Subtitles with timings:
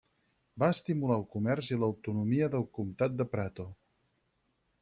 [0.63, 3.71] Va estimular el comerç i l'autonomia del comtat de Prato.